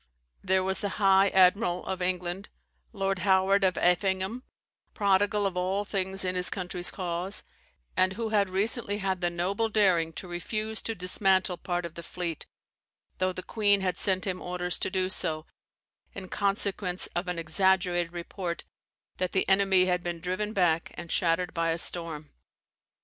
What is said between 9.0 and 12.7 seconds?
the noble daring to refuse to dismantle part of the fleet,